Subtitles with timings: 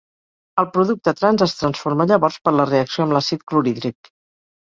[0.61, 4.13] El producte trans es forma llavors per la reacció amb l'àcid clorhídric.